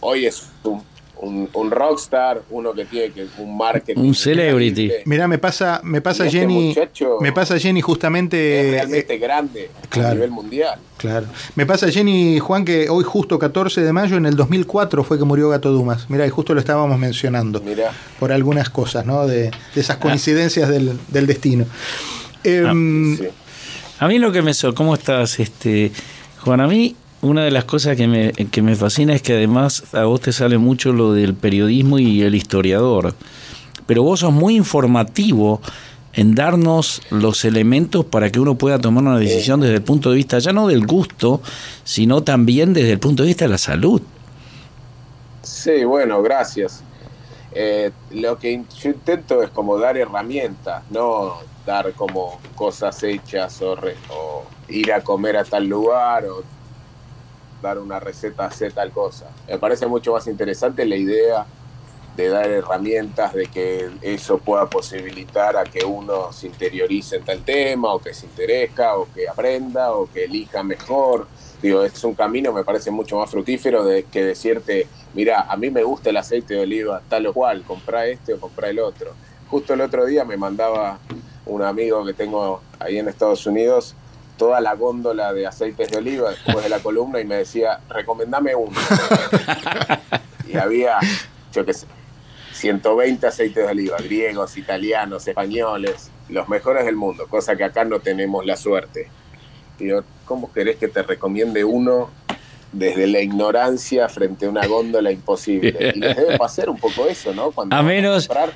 hoy 0.01 0.25
es 0.25 0.43
un 0.63 0.83
un, 1.21 1.71
rockstar, 1.71 2.41
uno 2.49 2.73
que 2.73 2.85
tiene 2.85 3.11
que 3.11 3.27
un 3.37 3.55
marketing. 3.55 4.01
Un 4.01 4.15
celebrity. 4.15 4.91
Mira, 5.05 5.27
me 5.27 5.37
pasa, 5.37 5.81
me 5.83 6.01
pasa 6.01 6.25
este 6.25 6.39
Jenny. 6.39 6.75
me 7.19 7.31
pasa 7.31 7.59
Jenny 7.59 7.81
justamente. 7.81 8.69
Es 8.69 8.71
realmente 8.73 9.17
grande 9.17 9.69
a 9.91 10.13
nivel 10.13 10.31
mundial. 10.31 10.79
Claro. 10.97 11.27
Me 11.55 11.65
pasa 11.65 11.89
Jenny 11.89 12.39
Juan 12.39 12.65
que 12.65 12.89
hoy 12.89 13.03
justo 13.03 13.37
14 13.39 13.81
de 13.81 13.93
mayo 13.93 14.17
en 14.17 14.25
el 14.25 14.35
2004 14.35 15.03
fue 15.03 15.17
que 15.17 15.25
murió 15.25 15.49
Gato 15.49 15.71
Dumas. 15.71 16.09
Mira, 16.09 16.25
y 16.25 16.29
justo 16.29 16.53
lo 16.53 16.59
estábamos 16.59 16.97
mencionando. 16.97 17.61
Mira. 17.61 17.91
Por 18.19 18.31
algunas 18.31 18.69
cosas, 18.69 19.05
¿no? 19.05 19.27
De, 19.27 19.51
esas 19.75 19.97
coincidencias 19.97 20.69
del, 20.69 21.27
destino. 21.27 21.65
Em, 22.43 23.17
a 23.99 24.07
mí 24.07 24.17
lo 24.17 24.31
que 24.31 24.41
me... 24.41 24.51
¿Cómo 24.75 24.95
estás, 24.95 25.39
este 25.39 25.91
Juan? 26.39 26.61
A 26.61 26.67
mí 26.67 26.95
una 27.21 27.43
de 27.43 27.51
las 27.51 27.65
cosas 27.65 27.95
que 27.95 28.07
me, 28.07 28.31
que 28.31 28.61
me 28.61 28.75
fascina 28.75 29.13
es 29.13 29.21
que 29.21 29.33
además 29.33 29.93
a 29.93 30.03
vos 30.05 30.21
te 30.21 30.31
sale 30.31 30.57
mucho 30.57 30.91
lo 30.91 31.13
del 31.13 31.35
periodismo 31.35 31.99
y 31.99 32.21
el 32.23 32.35
historiador, 32.35 33.13
pero 33.85 34.03
vos 34.03 34.21
sos 34.21 34.33
muy 34.33 34.55
informativo 34.55 35.61
en 36.13 36.35
darnos 36.35 37.01
los 37.09 37.45
elementos 37.45 38.03
para 38.05 38.29
que 38.29 38.39
uno 38.39 38.55
pueda 38.55 38.79
tomar 38.79 39.03
una 39.03 39.17
decisión 39.17 39.61
desde 39.61 39.75
el 39.75 39.81
punto 39.81 40.09
de 40.09 40.17
vista 40.17 40.39
ya 40.39 40.51
no 40.51 40.67
del 40.67 40.85
gusto, 40.85 41.41
sino 41.83 42.21
también 42.23 42.73
desde 42.73 42.91
el 42.91 42.99
punto 42.99 43.23
de 43.23 43.27
vista 43.27 43.45
de 43.45 43.51
la 43.51 43.57
salud. 43.57 44.01
Sí, 45.41 45.83
bueno, 45.85 46.21
gracias. 46.21 46.83
Eh, 47.53 47.91
lo 48.11 48.37
que 48.37 48.63
yo 48.81 48.89
intento 48.89 49.43
es 49.43 49.49
como 49.49 49.77
dar 49.77 49.97
herramientas, 49.97 50.83
no 50.89 51.39
dar 51.65 51.93
como 51.93 52.39
cosas 52.55 53.03
hechas 53.03 53.61
o, 53.61 53.73
o 54.09 54.43
ir 54.69 54.91
a 54.91 55.01
comer 55.01 55.37
a 55.37 55.43
tal 55.43 55.67
lugar 55.67 56.25
o 56.25 56.43
dar 57.61 57.79
una 57.79 57.99
receta, 57.99 58.45
hacer 58.45 58.73
tal 58.73 58.91
cosa. 58.91 59.27
Me 59.47 59.57
parece 59.57 59.87
mucho 59.87 60.13
más 60.13 60.27
interesante 60.27 60.85
la 60.85 60.95
idea 60.95 61.47
de 62.15 62.27
dar 62.27 62.49
herramientas, 62.49 63.33
de 63.33 63.47
que 63.47 63.89
eso 64.01 64.39
pueda 64.39 64.65
posibilitar 64.69 65.55
a 65.55 65.63
que 65.63 65.85
uno 65.85 66.31
se 66.33 66.47
interiorice 66.47 67.17
en 67.17 67.23
tal 67.23 67.43
tema, 67.43 67.93
o 67.93 68.01
que 68.01 68.13
se 68.13 68.25
interesa, 68.25 68.97
o 68.97 69.07
que 69.13 69.29
aprenda, 69.29 69.93
o 69.93 70.11
que 70.11 70.25
elija 70.25 70.61
mejor. 70.61 71.27
Digo, 71.61 71.83
es 71.83 72.03
un 72.03 72.15
camino, 72.15 72.51
me 72.51 72.63
parece 72.63 72.91
mucho 72.91 73.17
más 73.17 73.29
fructífero 73.29 73.85
de 73.85 74.03
que 74.05 74.25
decirte, 74.25 74.89
mira, 75.13 75.45
a 75.49 75.55
mí 75.55 75.69
me 75.69 75.83
gusta 75.83 76.09
el 76.09 76.17
aceite 76.17 76.55
de 76.55 76.61
oliva 76.61 77.01
tal 77.07 77.27
o 77.27 77.33
cual, 77.33 77.63
compra 77.63 78.07
este 78.07 78.33
o 78.33 78.39
compra 78.39 78.69
el 78.69 78.79
otro. 78.79 79.15
Justo 79.47 79.73
el 79.73 79.81
otro 79.81 80.05
día 80.05 80.25
me 80.25 80.37
mandaba 80.37 80.99
un 81.45 81.61
amigo 81.61 82.05
que 82.05 82.13
tengo 82.13 82.61
ahí 82.79 82.97
en 82.97 83.07
Estados 83.07 83.45
Unidos 83.45 83.95
toda 84.41 84.59
la 84.59 84.73
góndola 84.73 85.33
de 85.33 85.45
aceites 85.45 85.91
de 85.91 85.99
oliva 85.99 86.31
después 86.31 86.63
de 86.63 86.69
la 86.69 86.79
columna 86.79 87.19
y 87.19 87.25
me 87.25 87.35
decía, 87.35 87.79
recomendame 87.87 88.55
uno. 88.55 88.75
y 90.51 90.57
había, 90.57 90.97
yo 91.53 91.63
qué 91.63 91.75
sé, 91.75 91.85
120 92.53 93.27
aceites 93.27 93.63
de 93.63 93.71
oliva, 93.71 93.97
griegos, 93.97 94.57
italianos, 94.57 95.27
españoles, 95.27 96.09
los 96.27 96.49
mejores 96.49 96.85
del 96.85 96.95
mundo, 96.95 97.27
cosa 97.27 97.55
que 97.55 97.65
acá 97.65 97.85
no 97.85 97.99
tenemos 97.99 98.43
la 98.43 98.57
suerte. 98.57 99.09
Y 99.77 99.89
yo, 99.89 100.03
¿cómo 100.25 100.51
querés 100.51 100.77
que 100.77 100.87
te 100.87 101.03
recomiende 101.03 101.63
uno 101.63 102.09
desde 102.71 103.05
la 103.05 103.19
ignorancia 103.19 104.09
frente 104.09 104.47
a 104.47 104.49
una 104.49 104.65
góndola 104.65 105.11
imposible? 105.11 105.91
Y 105.93 105.99
les 105.99 106.15
debe 106.15 106.37
pasar 106.39 106.67
un 106.67 106.79
poco 106.79 107.05
eso, 107.05 107.31
¿no? 107.31 107.51
Cuando 107.51 107.75
a 107.75 107.83
menos... 107.83 108.27
A 108.31 108.47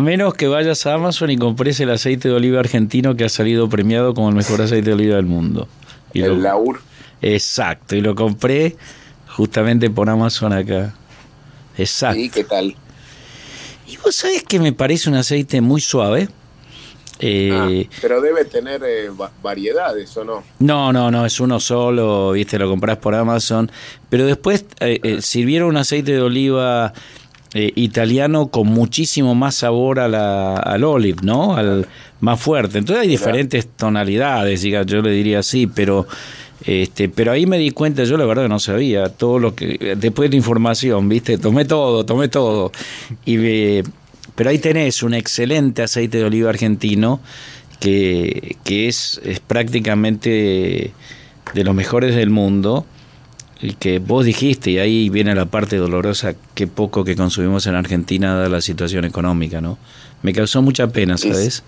menos 0.00 0.34
que 0.34 0.48
vayas 0.48 0.86
a 0.86 0.94
Amazon 0.94 1.30
y 1.30 1.36
compres 1.36 1.80
el 1.80 1.90
aceite 1.90 2.28
de 2.28 2.34
oliva 2.34 2.60
argentino 2.60 3.16
que 3.16 3.24
ha 3.24 3.28
salido 3.28 3.68
premiado 3.68 4.14
como 4.14 4.28
el 4.28 4.34
mejor 4.34 4.60
aceite 4.62 4.90
de 4.90 4.94
oliva 4.94 5.16
del 5.16 5.26
mundo. 5.26 5.68
Y 6.12 6.22
el 6.22 6.42
Laur. 6.42 6.80
Exacto, 7.20 7.96
y 7.96 8.00
lo 8.00 8.14
compré 8.14 8.76
justamente 9.28 9.90
por 9.90 10.08
Amazon 10.08 10.52
acá. 10.52 10.94
Exacto. 11.76 12.20
¿Y 12.20 12.30
qué 12.30 12.44
tal? 12.44 12.74
Y 13.86 13.96
vos 13.96 14.14
sabés 14.14 14.42
que 14.42 14.58
me 14.58 14.72
parece 14.72 15.08
un 15.08 15.16
aceite 15.16 15.60
muy 15.60 15.80
suave. 15.80 16.28
Eh, 17.20 17.50
ah, 17.52 17.96
pero 18.00 18.20
debe 18.20 18.44
tener 18.44 18.80
eh, 18.84 19.10
variedades, 19.42 20.16
¿o 20.16 20.24
no? 20.24 20.44
No, 20.60 20.92
no, 20.92 21.10
no, 21.10 21.26
es 21.26 21.40
uno 21.40 21.58
solo, 21.58 22.32
viste, 22.32 22.58
lo 22.58 22.68
compras 22.68 22.98
por 22.98 23.14
Amazon. 23.14 23.70
Pero 24.08 24.26
después 24.26 24.66
eh, 24.80 25.18
sirvieron 25.20 25.70
un 25.70 25.76
aceite 25.78 26.12
de 26.12 26.20
oliva 26.20 26.92
italiano 27.54 28.48
con 28.48 28.66
muchísimo 28.68 29.34
más 29.34 29.56
sabor 29.56 30.00
a 30.00 30.08
la, 30.08 30.56
al 30.56 30.84
olive, 30.84 31.18
¿no? 31.22 31.56
Al 31.56 31.86
más 32.20 32.40
fuerte. 32.40 32.78
Entonces 32.78 33.02
hay 33.02 33.08
diferentes 33.08 33.66
tonalidades, 33.66 34.62
yo 34.62 35.02
le 35.02 35.10
diría 35.10 35.38
así, 35.38 35.66
pero 35.66 36.06
este, 36.64 37.08
pero 37.08 37.32
ahí 37.32 37.46
me 37.46 37.58
di 37.58 37.70
cuenta, 37.70 38.04
yo 38.04 38.16
la 38.16 38.24
verdad 38.24 38.48
no 38.48 38.58
sabía 38.58 39.08
todo 39.08 39.38
lo 39.38 39.54
que 39.54 39.96
después 39.96 40.30
de 40.30 40.36
información, 40.36 41.08
¿viste? 41.08 41.38
Tomé 41.38 41.64
todo, 41.64 42.04
tomé 42.04 42.28
todo. 42.28 42.72
Y 43.24 43.36
me, 43.36 43.82
pero 44.34 44.50
ahí 44.50 44.58
tenés 44.58 45.02
un 45.02 45.14
excelente 45.14 45.82
aceite 45.82 46.18
de 46.18 46.24
oliva 46.24 46.50
argentino 46.50 47.20
que, 47.80 48.56
es, 48.66 49.20
es 49.24 49.40
prácticamente 49.40 50.92
de 51.54 51.64
los 51.64 51.74
mejores 51.74 52.14
del 52.14 52.30
mundo 52.30 52.86
y 53.60 53.74
que 53.74 53.98
vos 53.98 54.24
dijiste, 54.24 54.70
y 54.70 54.78
ahí 54.78 55.08
viene 55.08 55.34
la 55.34 55.46
parte 55.46 55.76
dolorosa, 55.76 56.34
qué 56.54 56.66
poco 56.66 57.04
que 57.04 57.16
consumimos 57.16 57.66
en 57.66 57.74
Argentina 57.74 58.34
dada 58.34 58.48
la 58.48 58.60
situación 58.60 59.04
económica, 59.04 59.60
¿no? 59.60 59.78
Me 60.22 60.32
causó 60.32 60.62
mucha 60.62 60.86
pena, 60.88 61.18
¿sabes? 61.18 61.64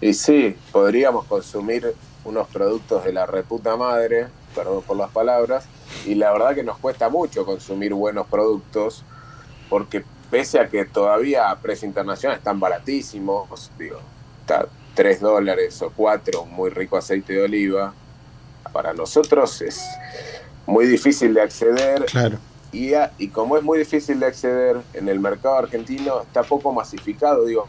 Y, 0.00 0.12
sí, 0.12 0.54
podríamos 0.70 1.24
consumir 1.24 1.94
unos 2.24 2.46
productos 2.48 3.04
de 3.04 3.12
la 3.12 3.26
reputa 3.26 3.76
madre, 3.76 4.26
perdón 4.54 4.82
por 4.86 4.96
las 4.96 5.10
palabras, 5.10 5.64
y 6.06 6.14
la 6.14 6.30
verdad 6.32 6.54
que 6.54 6.62
nos 6.62 6.78
cuesta 6.78 7.08
mucho 7.08 7.46
consumir 7.46 7.94
buenos 7.94 8.26
productos, 8.26 9.04
porque 9.70 10.04
pese 10.30 10.60
a 10.60 10.68
que 10.68 10.84
todavía 10.84 11.50
a 11.50 11.58
precio 11.58 11.88
internacional 11.88 12.36
están 12.36 12.60
baratísimos, 12.60 13.70
digo, 13.78 14.00
está 14.40 14.66
3 14.94 15.20
dólares 15.20 15.80
o 15.80 15.90
4, 15.90 16.44
muy 16.44 16.68
rico 16.68 16.98
aceite 16.98 17.32
de 17.32 17.44
oliva, 17.44 17.94
para 18.72 18.92
nosotros 18.92 19.60
es 19.62 19.82
muy 20.66 20.86
difícil 20.86 21.34
de 21.34 21.42
acceder. 21.42 22.06
Y, 22.70 22.92
y 23.18 23.28
como 23.28 23.56
es 23.56 23.62
muy 23.62 23.78
difícil 23.78 24.20
de 24.20 24.26
acceder 24.26 24.76
en 24.94 25.08
el 25.08 25.20
mercado 25.20 25.56
argentino, 25.56 26.20
está 26.22 26.42
poco 26.42 26.72
masificado, 26.72 27.44
digo. 27.46 27.66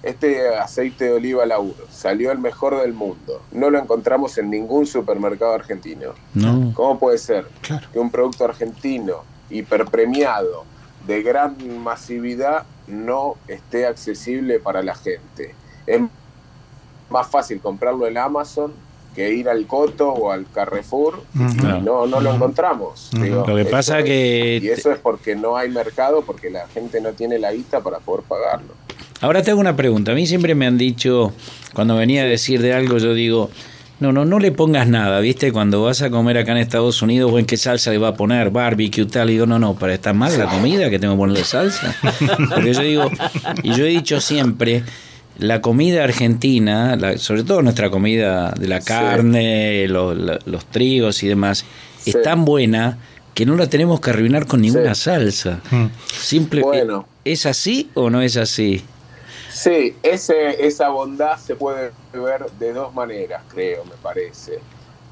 Este 0.00 0.56
aceite 0.56 1.06
de 1.06 1.12
oliva 1.12 1.44
Lauro 1.44 1.74
salió 1.90 2.30
el 2.30 2.38
mejor 2.38 2.80
del 2.80 2.92
mundo. 2.92 3.42
No 3.50 3.68
lo 3.68 3.80
encontramos 3.80 4.38
en 4.38 4.48
ningún 4.48 4.86
supermercado 4.86 5.54
argentino. 5.54 6.12
No. 6.34 6.72
¿Cómo 6.74 7.00
puede 7.00 7.18
ser 7.18 7.46
que 7.92 7.98
un 7.98 8.08
producto 8.08 8.44
argentino 8.44 9.24
hiperpremiado 9.50 10.64
de 11.06 11.22
gran 11.22 11.56
masividad 11.82 12.64
no 12.86 13.36
esté 13.48 13.86
accesible 13.86 14.60
para 14.60 14.82
la 14.82 14.94
gente. 14.94 15.54
Es 15.86 16.00
más 17.10 17.26
fácil 17.28 17.60
comprarlo 17.60 18.06
en 18.06 18.18
Amazon 18.18 18.72
que 19.14 19.32
ir 19.32 19.48
al 19.48 19.66
Coto 19.66 20.08
o 20.08 20.30
al 20.30 20.46
Carrefour 20.50 21.22
y 21.34 21.84
no, 21.84 22.06
no 22.06 22.20
lo 22.20 22.34
encontramos. 22.34 23.10
lo 23.12 23.44
que 23.44 23.64
pasa 23.64 24.02
que... 24.02 24.60
Y 24.62 24.68
eso 24.68 24.92
es 24.92 24.98
porque 24.98 25.34
no 25.34 25.56
hay 25.56 25.70
mercado, 25.70 26.22
porque 26.22 26.50
la 26.50 26.66
gente 26.68 27.00
no 27.00 27.12
tiene 27.12 27.38
la 27.38 27.52
guita 27.52 27.80
para 27.80 27.98
poder 27.98 28.24
pagarlo. 28.24 28.74
Ahora 29.20 29.42
tengo 29.42 29.60
una 29.60 29.74
pregunta. 29.74 30.12
A 30.12 30.14
mí 30.14 30.26
siempre 30.26 30.54
me 30.54 30.66
han 30.66 30.78
dicho, 30.78 31.32
cuando 31.74 31.96
venía 31.96 32.22
a 32.22 32.26
decir 32.26 32.62
de 32.62 32.72
algo, 32.72 32.98
yo 32.98 33.14
digo, 33.14 33.50
no, 34.00 34.12
no, 34.12 34.24
no 34.24 34.38
le 34.38 34.52
pongas 34.52 34.86
nada, 34.86 35.18
¿viste? 35.18 35.50
Cuando 35.50 35.82
vas 35.82 36.02
a 36.02 36.10
comer 36.10 36.38
acá 36.38 36.52
en 36.52 36.58
Estados 36.58 37.02
Unidos, 37.02 37.32
¿en 37.36 37.44
qué 37.44 37.56
salsa 37.56 37.90
le 37.90 37.98
va 37.98 38.08
a 38.08 38.14
poner? 38.14 38.50
Barbecue, 38.50 39.06
tal. 39.06 39.30
Y 39.30 39.32
digo, 39.32 39.46
no, 39.46 39.58
no, 39.58 39.74
para 39.74 39.94
estar 39.94 40.14
mal 40.14 40.36
la 40.38 40.46
comida 40.46 40.88
que 40.88 41.00
tengo 41.00 41.14
que 41.14 41.18
ponerle 41.18 41.44
salsa. 41.44 41.96
Porque 42.54 42.74
yo 42.74 42.82
digo, 42.82 43.10
y 43.64 43.74
yo 43.74 43.84
he 43.84 43.88
dicho 43.88 44.20
siempre, 44.20 44.84
la 45.38 45.60
comida 45.62 46.04
argentina, 46.04 46.98
sobre 47.16 47.44
todo 47.44 47.62
nuestra 47.62 47.90
comida 47.90 48.50
de 48.52 48.68
la 48.68 48.80
carne, 48.80 49.86
los, 49.88 50.66
trigos 50.70 51.22
y 51.22 51.28
demás, 51.28 51.64
es 52.04 52.20
tan 52.22 52.44
buena 52.44 52.98
que 53.34 53.46
no 53.46 53.54
la 53.54 53.68
tenemos 53.68 54.00
que 54.00 54.10
arruinar 54.10 54.46
con 54.46 54.60
ninguna 54.60 54.94
salsa. 54.94 55.60
Mm. 55.70 55.86
Simple, 56.06 56.62
¿Es 57.24 57.46
así 57.46 57.90
o 57.94 58.10
no 58.10 58.20
es 58.20 58.36
así? 58.36 58.82
Sí, 59.52 59.96
ese, 60.02 60.66
esa 60.66 60.88
bondad 60.88 61.38
se 61.38 61.54
puede 61.54 61.92
ver 62.12 62.46
de 62.58 62.72
dos 62.72 62.92
maneras, 62.94 63.42
creo, 63.48 63.84
me 63.84 63.96
parece. 64.02 64.58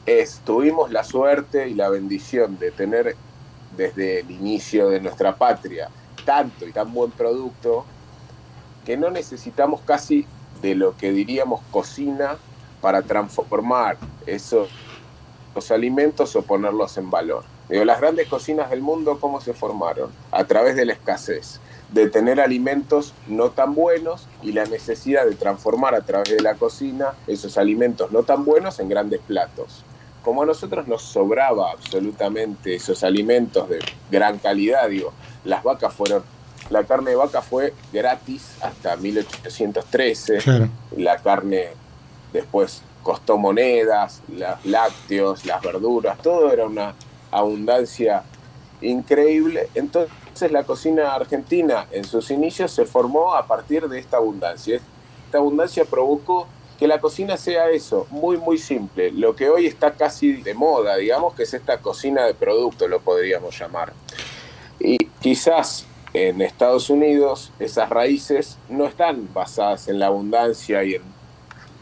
Es, 0.06 0.40
tuvimos 0.44 0.90
la 0.90 1.04
suerte 1.04 1.68
y 1.68 1.74
la 1.74 1.88
bendición 1.88 2.58
de 2.58 2.70
tener 2.70 3.16
desde 3.76 4.20
el 4.20 4.30
inicio 4.30 4.88
de 4.88 5.00
nuestra 5.00 5.36
patria 5.36 5.88
tanto 6.24 6.66
y 6.66 6.72
tan 6.72 6.92
buen 6.92 7.10
producto 7.12 7.84
que 8.86 8.96
no 8.96 9.10
necesitamos 9.10 9.82
casi 9.82 10.24
de 10.62 10.74
lo 10.74 10.96
que 10.96 11.12
diríamos 11.12 11.60
cocina 11.70 12.36
para 12.80 13.02
transformar 13.02 13.98
esos 14.26 14.70
los 15.54 15.70
alimentos 15.70 16.36
o 16.36 16.42
ponerlos 16.42 16.98
en 16.98 17.10
valor. 17.10 17.42
Digo, 17.68 17.84
las 17.84 17.98
grandes 17.98 18.28
cocinas 18.28 18.70
del 18.70 18.82
mundo, 18.82 19.18
¿cómo 19.18 19.40
se 19.40 19.54
formaron? 19.54 20.10
A 20.30 20.44
través 20.44 20.76
de 20.76 20.84
la 20.84 20.92
escasez 20.92 21.60
de 21.90 22.10
tener 22.10 22.40
alimentos 22.40 23.14
no 23.26 23.50
tan 23.50 23.74
buenos 23.74 24.26
y 24.42 24.52
la 24.52 24.64
necesidad 24.64 25.24
de 25.24 25.34
transformar 25.34 25.94
a 25.94 26.02
través 26.02 26.30
de 26.30 26.40
la 26.40 26.54
cocina 26.54 27.14
esos 27.26 27.58
alimentos 27.58 28.10
no 28.10 28.22
tan 28.24 28.44
buenos 28.44 28.80
en 28.80 28.88
grandes 28.88 29.20
platos. 29.20 29.84
Como 30.22 30.42
a 30.42 30.46
nosotros 30.46 30.88
nos 30.88 31.02
sobraba 31.02 31.70
absolutamente 31.70 32.74
esos 32.74 33.04
alimentos 33.04 33.68
de 33.68 33.78
gran 34.10 34.38
calidad, 34.38 34.88
digo, 34.88 35.12
las 35.44 35.62
vacas 35.62 35.94
fueron, 35.94 36.24
la 36.70 36.84
carne 36.84 37.10
de 37.10 37.16
vaca 37.16 37.42
fue 37.42 37.72
gratis 37.92 38.56
hasta 38.60 38.96
1813, 38.96 40.70
la 40.96 41.18
carne 41.18 41.68
después 42.32 42.82
costó 43.02 43.38
monedas, 43.38 44.22
los 44.28 44.64
lácteos, 44.64 45.44
las 45.44 45.62
verduras, 45.62 46.18
todo 46.18 46.52
era 46.52 46.66
una 46.66 46.94
abundancia 47.30 48.24
increíble. 48.80 49.68
Entonces, 49.74 50.12
entonces 50.36 50.52
la 50.52 50.64
cocina 50.64 51.14
argentina 51.14 51.86
en 51.92 52.04
sus 52.04 52.30
inicios 52.30 52.70
se 52.70 52.84
formó 52.84 53.34
a 53.34 53.46
partir 53.46 53.88
de 53.88 53.98
esta 53.98 54.18
abundancia. 54.18 54.78
Esta 55.24 55.38
abundancia 55.38 55.86
provocó 55.86 56.46
que 56.78 56.86
la 56.86 57.00
cocina 57.00 57.38
sea 57.38 57.70
eso, 57.70 58.06
muy 58.10 58.36
muy 58.36 58.58
simple, 58.58 59.10
lo 59.12 59.34
que 59.34 59.48
hoy 59.48 59.64
está 59.64 59.92
casi 59.94 60.42
de 60.42 60.52
moda, 60.52 60.96
digamos 60.96 61.32
que 61.32 61.44
es 61.44 61.54
esta 61.54 61.78
cocina 61.78 62.26
de 62.26 62.34
producto, 62.34 62.86
lo 62.86 63.00
podríamos 63.00 63.58
llamar. 63.58 63.94
Y 64.78 64.98
quizás 65.22 65.86
en 66.12 66.40
Estados 66.40 66.90
Unidos 66.90 67.52
esas 67.58 67.90
raíces 67.90 68.58
no 68.68 68.86
están 68.86 69.28
basadas 69.32 69.88
en 69.88 69.98
la 69.98 70.06
abundancia 70.06 70.82
y 70.84 70.94
en 70.94 71.02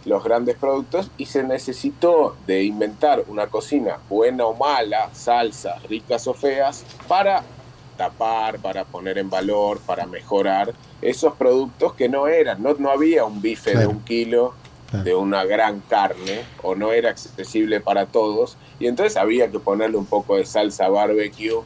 los 0.04 0.22
grandes 0.22 0.56
productos 0.56 1.10
y 1.16 1.26
se 1.26 1.42
necesitó 1.42 2.36
de 2.46 2.64
inventar 2.64 3.24
una 3.28 3.46
cocina 3.46 3.98
buena 4.08 4.44
o 4.46 4.54
mala, 4.54 5.08
salsas, 5.12 5.82
ricas 5.84 6.26
o 6.26 6.34
feas, 6.34 6.84
para 7.08 7.42
tapar, 7.96 8.58
para 8.58 8.84
poner 8.84 9.18
en 9.18 9.30
valor, 9.30 9.80
para 9.86 10.06
mejorar 10.06 10.74
esos 11.00 11.34
productos 11.34 11.94
que 11.94 12.08
no 12.08 12.26
eran, 12.26 12.62
no, 12.62 12.74
no 12.74 12.90
había 12.90 13.24
un 13.24 13.40
bife 13.40 13.76
de 13.76 13.86
un 13.86 14.00
kilo 14.00 14.54
de 14.92 15.14
una 15.14 15.44
gran 15.44 15.80
carne 15.80 16.44
o 16.62 16.74
no 16.74 16.92
era 16.92 17.10
accesible 17.10 17.80
para 17.80 18.06
todos 18.06 18.56
y 18.78 18.86
entonces 18.86 19.16
había 19.16 19.50
que 19.50 19.58
ponerle 19.58 19.96
un 19.96 20.06
poco 20.06 20.36
de 20.36 20.44
salsa 20.44 20.88
barbecue 20.88 21.62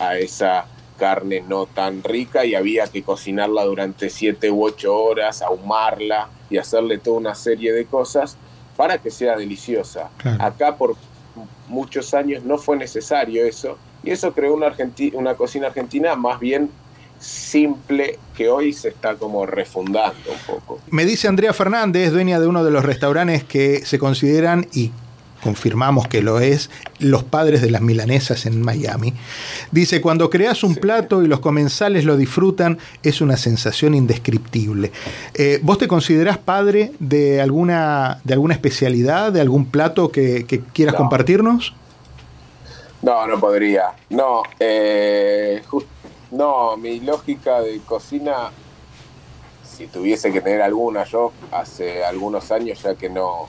a 0.00 0.18
esa 0.18 0.66
carne 0.96 1.44
no 1.46 1.66
tan 1.66 2.02
rica 2.02 2.44
y 2.44 2.54
había 2.54 2.86
que 2.86 3.02
cocinarla 3.02 3.64
durante 3.64 4.10
7 4.10 4.50
u 4.50 4.64
8 4.64 4.96
horas, 4.96 5.42
ahumarla 5.42 6.28
y 6.50 6.58
hacerle 6.58 6.98
toda 6.98 7.18
una 7.18 7.34
serie 7.34 7.72
de 7.72 7.86
cosas 7.86 8.36
para 8.76 8.98
que 8.98 9.10
sea 9.10 9.36
deliciosa. 9.36 10.10
Acá 10.38 10.76
por 10.76 10.96
muchos 11.68 12.14
años 12.14 12.44
no 12.44 12.58
fue 12.58 12.76
necesario 12.76 13.44
eso 13.44 13.78
y 14.02 14.10
eso 14.10 14.32
creó 14.32 14.54
una, 14.54 14.74
una 15.14 15.34
cocina 15.34 15.68
argentina 15.68 16.14
más 16.14 16.38
bien 16.38 16.70
simple 17.18 18.18
que 18.36 18.48
hoy 18.48 18.72
se 18.72 18.88
está 18.88 19.16
como 19.16 19.46
refundando 19.46 20.30
un 20.30 20.54
poco. 20.54 20.80
Me 20.90 21.04
dice 21.04 21.28
Andrea 21.28 21.52
Fernández, 21.52 22.12
dueña 22.12 22.38
de 22.38 22.46
uno 22.46 22.62
de 22.62 22.70
los 22.70 22.84
restaurantes 22.84 23.44
que 23.44 23.84
se 23.84 23.98
consideran 23.98 24.66
y 24.72 24.92
confirmamos 25.46 26.08
que 26.08 26.22
lo 26.22 26.40
es, 26.40 26.70
los 26.98 27.22
padres 27.22 27.62
de 27.62 27.70
las 27.70 27.80
milanesas 27.80 28.46
en 28.46 28.60
Miami. 28.60 29.14
Dice, 29.70 30.00
cuando 30.00 30.28
creas 30.28 30.64
un 30.64 30.74
plato 30.74 31.22
y 31.22 31.28
los 31.28 31.38
comensales 31.38 32.04
lo 32.04 32.16
disfrutan, 32.16 32.78
es 33.04 33.20
una 33.20 33.36
sensación 33.36 33.94
indescriptible. 33.94 34.90
Eh, 35.34 35.60
¿Vos 35.62 35.78
te 35.78 35.86
considerás 35.86 36.38
padre 36.38 36.90
de 36.98 37.40
alguna, 37.40 38.20
de 38.24 38.34
alguna 38.34 38.54
especialidad, 38.54 39.32
de 39.32 39.40
algún 39.40 39.66
plato 39.66 40.10
que, 40.10 40.44
quieras 40.72 40.96
compartirnos? 40.96 41.74
No, 43.02 43.24
no 43.28 43.38
podría. 43.38 43.92
No, 44.10 44.42
eh, 44.58 45.62
no, 46.32 46.76
mi 46.76 46.98
lógica 46.98 47.60
de 47.60 47.78
cocina, 47.86 48.50
si 49.62 49.86
tuviese 49.86 50.32
que 50.32 50.40
tener 50.40 50.60
alguna, 50.60 51.04
yo 51.04 51.30
hace 51.52 52.04
algunos 52.04 52.50
años 52.50 52.82
ya 52.82 52.96
que 52.96 53.08
no, 53.08 53.46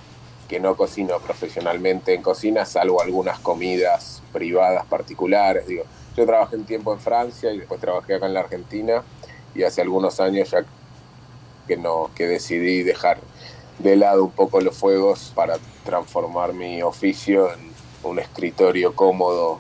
que 0.48 0.60
no 0.60 0.76
cocino 0.76 1.20
profesionalmente 1.20 2.14
en 2.14 2.22
cocina, 2.22 2.66
salvo 2.66 3.02
algunas 3.02 3.40
comidas 3.40 4.22
privadas 4.32 4.86
particulares. 4.86 5.68
Digo, 5.68 5.84
yo 6.16 6.26
trabajé 6.26 6.56
un 6.56 6.66
tiempo 6.66 6.94
en 6.94 7.00
Francia 7.00 7.52
y 7.52 7.60
después 7.60 7.80
trabajé 7.80 8.16
acá 8.16 8.28
en 8.28 8.34
la 8.34 8.42
Argentina 8.42 9.04
y 9.54 9.64
hace 9.64 9.82
algunos 9.82 10.20
años 10.20 10.50
ya 10.52 10.64
que 11.68 11.78
no, 11.78 12.10
que 12.16 12.26
decidí 12.26 12.84
dejar 12.84 13.20
de 13.80 13.96
lado 13.96 14.24
un 14.24 14.32
poco 14.32 14.62
los 14.62 14.76
fuegos 14.76 15.32
para 15.36 15.58
transformar 15.84 16.54
mi 16.54 16.82
oficio 16.82 17.54
en 17.54 17.60
un 18.04 18.20
escritorio 18.20 18.96
cómodo 18.96 19.60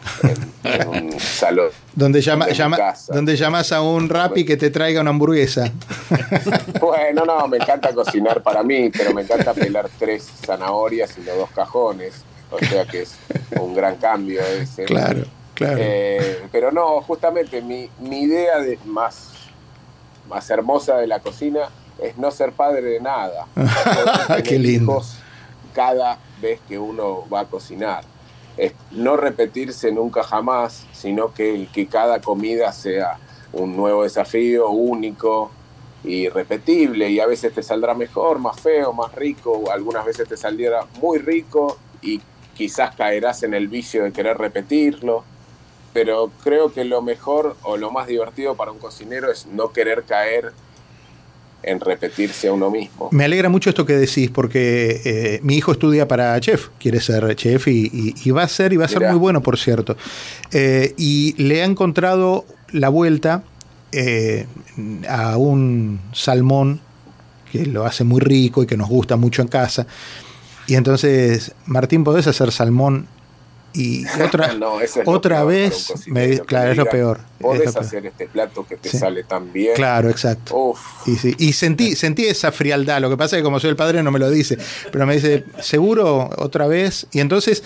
un 0.87 1.19
salón. 1.19 1.69
Donde, 1.93 2.21
llama, 2.21 2.49
llama, 2.49 2.77
donde 3.07 3.35
llamas 3.35 3.71
a 3.71 3.81
un 3.81 4.09
rap 4.09 4.37
y 4.37 4.45
que 4.45 4.57
te 4.57 4.69
traiga 4.69 5.01
una 5.01 5.11
hamburguesa. 5.11 5.71
Bueno, 6.79 7.25
no, 7.25 7.47
me 7.47 7.57
encanta 7.57 7.93
cocinar 7.93 8.41
para 8.41 8.63
mí, 8.63 8.89
pero 8.89 9.13
me 9.13 9.21
encanta 9.21 9.53
pelar 9.53 9.89
tres 9.97 10.29
zanahorias 10.45 11.17
y 11.17 11.23
los 11.23 11.37
dos 11.37 11.49
cajones. 11.51 12.23
O 12.49 12.59
sea 12.59 12.85
que 12.85 13.01
es 13.01 13.15
un 13.59 13.73
gran 13.73 13.97
cambio 13.97 14.41
ese. 14.41 14.85
Claro, 14.85 15.23
claro. 15.53 15.77
Eh, 15.79 16.43
pero 16.51 16.71
no, 16.71 17.01
justamente 17.01 17.61
mi, 17.61 17.89
mi 17.99 18.21
idea 18.21 18.59
de 18.59 18.79
más, 18.85 19.31
más 20.29 20.49
hermosa 20.49 20.97
de 20.97 21.07
la 21.07 21.19
cocina 21.19 21.69
es 22.01 22.17
no 22.17 22.31
ser 22.31 22.51
padre 22.53 22.81
de 22.81 23.01
nada. 23.01 23.47
Qué 24.43 24.59
lindo. 24.59 25.01
Cada 25.73 26.17
vez 26.41 26.59
que 26.67 26.77
uno 26.77 27.27
va 27.29 27.41
a 27.41 27.45
cocinar 27.45 28.03
es 28.57 28.73
no 28.91 29.17
repetirse 29.17 29.91
nunca 29.91 30.23
jamás, 30.23 30.85
sino 30.91 31.33
que, 31.33 31.67
que 31.71 31.87
cada 31.87 32.21
comida 32.21 32.71
sea 32.71 33.19
un 33.53 33.77
nuevo 33.77 34.03
desafío, 34.03 34.69
único 34.69 35.51
y 36.03 36.29
repetible, 36.29 37.09
y 37.09 37.19
a 37.19 37.25
veces 37.25 37.53
te 37.53 37.63
saldrá 37.63 37.93
mejor, 37.93 38.39
más 38.39 38.59
feo, 38.59 38.93
más 38.93 39.13
rico, 39.15 39.71
algunas 39.71 40.05
veces 40.05 40.27
te 40.27 40.37
saldrá 40.37 40.85
muy 41.01 41.19
rico 41.19 41.77
y 42.01 42.21
quizás 42.55 42.95
caerás 42.95 43.43
en 43.43 43.53
el 43.53 43.67
vicio 43.67 44.03
de 44.03 44.11
querer 44.11 44.37
repetirlo, 44.37 45.23
pero 45.93 46.31
creo 46.43 46.71
que 46.71 46.83
lo 46.83 47.01
mejor 47.01 47.55
o 47.63 47.77
lo 47.77 47.91
más 47.91 48.07
divertido 48.07 48.55
para 48.55 48.71
un 48.71 48.79
cocinero 48.79 49.31
es 49.31 49.45
no 49.47 49.71
querer 49.71 50.03
caer 50.03 50.53
en 51.67 51.79
repetirse 51.79 52.47
a 52.47 52.53
uno 52.53 52.71
mismo. 52.71 53.09
Me 53.11 53.25
alegra 53.25 53.49
mucho 53.49 53.69
esto 53.69 53.85
que 53.85 53.93
decís, 53.93 54.31
porque 54.31 55.01
eh, 55.03 55.39
mi 55.43 55.55
hijo 55.55 55.73
estudia 55.73 56.07
para 56.07 56.39
chef, 56.39 56.69
quiere 56.79 57.01
ser 57.01 57.35
chef 57.35 57.67
y, 57.67 58.31
va 58.31 58.43
a 58.43 58.47
ser, 58.47 58.73
y 58.73 58.77
va 58.77 58.85
a 58.85 58.87
ser 58.87 59.01
muy 59.01 59.17
bueno, 59.17 59.41
por 59.41 59.57
cierto. 59.57 59.97
Eh, 60.51 60.93
y 60.97 61.33
le 61.41 61.61
ha 61.61 61.65
encontrado 61.65 62.45
la 62.71 62.89
vuelta 62.89 63.43
eh, 63.91 64.45
a 65.07 65.37
un 65.37 65.99
salmón 66.13 66.79
que 67.51 67.65
lo 67.65 67.85
hace 67.85 68.03
muy 68.03 68.21
rico 68.21 68.63
y 68.63 68.65
que 68.65 68.77
nos 68.77 68.89
gusta 68.89 69.17
mucho 69.17 69.41
en 69.41 69.47
casa. 69.47 69.87
Y 70.67 70.75
entonces, 70.75 71.53
Martín, 71.65 72.03
¿podés 72.03 72.27
hacer 72.27 72.51
salmón 72.51 73.07
y 73.77 74.05
otra, 74.23 74.57
otra 75.05 75.43
vez, 75.43 75.93
me, 76.07 76.39
claro, 76.39 76.71
es 76.71 76.77
lo 76.77 76.85
peor. 76.87 77.19
Podés 77.39 77.75
hacer 77.75 78.07
este 78.07 78.25
plato 78.27 78.65
que 78.65 78.75
te 78.75 78.89
sale 78.89 79.23
tan 79.23 79.53
bien. 79.53 79.75
Claro, 79.75 80.09
exacto. 80.09 80.73
Y, 81.05 81.53
sentí, 81.53 81.95
sentí 81.95 82.25
esa 82.25 82.51
frialdad. 82.51 82.99
Lo 82.99 83.09
que 83.11 83.17
pasa 83.17 83.35
es 83.35 83.41
que 83.41 83.43
como 83.43 83.59
soy 83.59 83.69
el 83.69 83.75
padre 83.75 84.01
no 84.01 84.11
me 84.11 84.17
lo 84.17 84.31
dice, 84.31 84.57
pero 84.91 85.05
me 85.05 85.13
dice, 85.13 85.45
seguro, 85.61 86.27
otra 86.37 86.65
vez. 86.65 87.05
Y 87.11 87.19
entonces, 87.19 87.63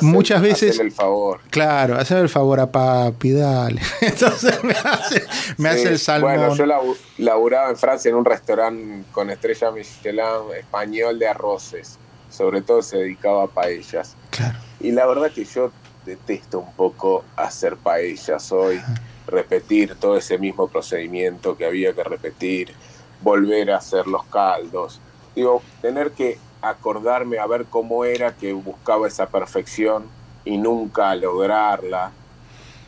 muchas 0.00 0.40
veces... 0.40 0.78
el 0.78 0.92
favor. 0.92 1.40
Claro, 1.50 1.96
hacer 1.96 2.18
el 2.18 2.28
favor 2.28 2.60
a 2.60 2.70
papi, 2.70 3.32
dale. 3.32 3.82
Entonces 4.00 4.62
me 4.62 4.74
hace, 4.74 5.24
me 5.56 5.70
hace 5.70 5.88
el 5.88 5.98
salmón. 5.98 6.36
Bueno, 6.36 6.54
yo 6.54 6.94
laburaba 7.18 7.70
en 7.70 7.76
Francia 7.76 8.10
en 8.10 8.14
un 8.14 8.24
restaurante 8.24 9.04
con 9.10 9.28
estrella 9.30 9.72
Michelin 9.72 10.22
español 10.56 11.18
de 11.18 11.26
arroces. 11.26 11.98
Sobre 12.30 12.62
todo 12.62 12.80
se 12.82 12.98
dedicaba 12.98 13.44
a 13.44 13.46
paellas. 13.48 14.14
Claro 14.30 14.67
y 14.80 14.92
la 14.92 15.06
verdad 15.06 15.32
que 15.32 15.44
yo 15.44 15.72
detesto 16.04 16.60
un 16.60 16.72
poco 16.74 17.24
hacer 17.36 17.76
paellas 17.76 18.50
hoy, 18.52 18.80
repetir 19.26 19.96
todo 19.96 20.16
ese 20.16 20.38
mismo 20.38 20.68
procedimiento 20.68 21.56
que 21.56 21.66
había 21.66 21.94
que 21.94 22.04
repetir, 22.04 22.74
volver 23.20 23.70
a 23.70 23.78
hacer 23.78 24.06
los 24.06 24.24
caldos. 24.26 25.02
Digo, 25.34 25.62
tener 25.80 26.12
que 26.12 26.38
acordarme 26.60 27.38
a 27.38 27.46
ver 27.46 27.66
cómo 27.66 28.04
era 28.04 28.34
que 28.36 28.52
buscaba 28.52 29.06
esa 29.06 29.26
perfección 29.30 30.10
y 30.44 30.56
nunca 30.56 31.14
lograrla. 31.14 32.12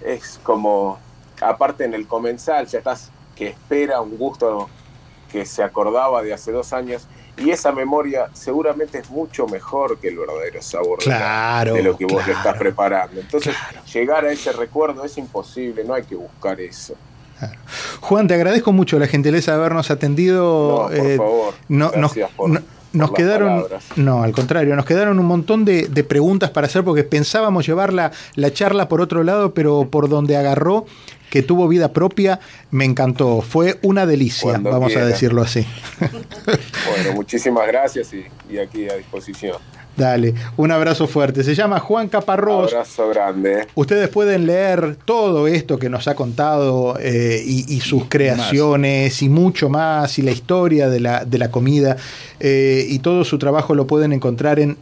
Es 0.00 0.38
como, 0.38 0.98
aparte 1.40 1.84
en 1.84 1.94
el 1.94 2.06
comensal, 2.06 2.66
ya 2.66 2.78
estás 2.78 3.12
que 3.34 3.48
espera 3.48 4.00
un 4.00 4.16
gusto 4.16 4.70
que 5.28 5.44
se 5.44 5.62
acordaba 5.62 6.22
de 6.22 6.32
hace 6.32 6.52
dos 6.52 6.72
años 6.72 7.08
y 7.36 7.50
esa 7.50 7.72
memoria 7.72 8.28
seguramente 8.32 8.98
es 8.98 9.10
mucho 9.10 9.46
mejor 9.46 9.98
que 9.98 10.08
el 10.08 10.18
verdadero 10.18 10.60
sabor 10.62 10.98
de, 10.98 11.82
lo 11.82 11.96
que 11.96 12.06
vos 12.06 12.26
le 12.26 12.32
estás 12.32 12.56
preparando. 12.58 13.20
Entonces, 13.20 13.54
llegar 13.92 14.24
a 14.24 14.32
ese 14.32 14.52
recuerdo 14.52 15.04
es 15.04 15.16
imposible, 15.18 15.84
no 15.84 15.94
hay 15.94 16.04
que 16.04 16.14
buscar 16.14 16.60
eso. 16.60 16.94
Juan, 18.00 18.28
te 18.28 18.34
agradezco 18.34 18.72
mucho 18.72 18.98
la 18.98 19.06
gentileza 19.06 19.52
de 19.52 19.58
habernos 19.58 19.90
atendido. 19.90 20.88
No, 20.90 20.96
por 20.96 21.06
eh, 21.06 21.16
favor. 21.16 21.54
Gracias 21.68 22.30
por, 22.36 22.62
nos 22.92 23.12
quedaron, 23.12 23.66
no, 23.96 24.22
al 24.24 24.32
contrario, 24.32 24.74
nos 24.74 24.84
quedaron 24.84 25.20
un 25.20 25.26
montón 25.26 25.64
de, 25.64 26.04
preguntas 26.08 26.50
para 26.50 26.66
hacer 26.66 26.82
porque 26.82 27.04
pensábamos 27.04 27.66
llevar 27.66 27.92
la, 27.92 28.10
la, 28.34 28.52
charla 28.52 28.88
por 28.88 29.00
otro 29.00 29.22
lado, 29.22 29.54
pero 29.54 29.88
por 29.90 30.08
donde 30.08 30.36
agarró, 30.36 30.86
que 31.30 31.42
tuvo 31.42 31.68
vida 31.68 31.92
propia, 31.92 32.40
me 32.70 32.84
encantó. 32.84 33.40
Fue 33.40 33.78
una 33.82 34.04
delicia, 34.04 34.58
vamos 34.58 34.94
a 34.96 35.04
decirlo 35.04 35.42
así. 35.42 35.66
bueno, 36.00 37.14
muchísimas 37.14 37.66
gracias 37.66 38.12
y, 38.12 38.26
y 38.52 38.58
aquí 38.58 38.88
a 38.88 38.94
disposición. 38.96 39.56
Dale, 39.96 40.34
un 40.56 40.70
abrazo 40.70 41.06
fuerte. 41.06 41.44
Se 41.44 41.54
llama 41.54 41.78
Juan 41.78 42.08
Caparrós. 42.08 42.72
Abrazo 42.72 43.08
grande. 43.08 43.66
Ustedes 43.74 44.08
pueden 44.08 44.46
leer 44.46 44.96
todo 45.04 45.46
esto 45.46 45.78
que 45.78 45.90
nos 45.90 46.08
ha 46.08 46.14
contado 46.14 46.96
eh, 46.98 47.42
y, 47.44 47.80
sus 47.80 48.04
creaciones 48.08 49.20
y 49.22 49.28
mucho 49.28 49.68
más 49.68 50.18
y 50.18 50.22
la 50.22 50.30
historia 50.30 50.88
de 50.88 51.00
la, 51.00 51.24
de 51.24 51.38
la 51.38 51.50
comida 51.50 51.96
eh, 52.38 52.86
y 52.88 53.00
todo 53.00 53.24
su 53.24 53.38
trabajo 53.38 53.74
lo 53.74 53.86
pueden 53.86 54.12
encontrar 54.12 54.58
en 54.58 54.78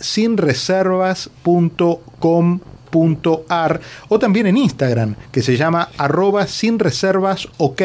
o 2.90 4.18
también 4.18 4.46
en 4.46 4.56
Instagram 4.56 5.14
que 5.30 5.42
se 5.42 5.56
llama 5.56 5.90
arroba 5.96 6.46
sinreservasok 6.46 7.76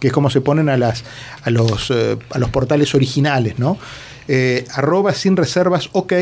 que 0.00 0.08
es 0.08 0.12
como 0.12 0.28
se 0.28 0.40
ponen 0.40 0.68
a, 0.68 0.76
las, 0.76 1.04
a, 1.44 1.50
los, 1.50 1.90
eh, 1.90 2.18
a 2.30 2.38
los 2.38 2.50
portales 2.50 2.94
originales, 2.94 3.58
¿no? 3.58 3.78
eh, 4.28 4.64
arroba 4.72 5.12
sin 5.12 5.36
reservas 5.36 5.88
ok 5.92 6.12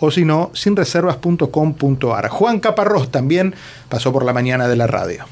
o 0.00 0.10
si 0.10 0.24
no, 0.24 0.50
sinreservas.com.ar. 0.54 2.28
Juan 2.28 2.60
Caparrós 2.60 3.10
también 3.10 3.54
pasó 3.88 4.12
por 4.12 4.24
la 4.24 4.32
mañana 4.32 4.68
de 4.68 4.76
la 4.76 4.86
radio. 4.86 5.24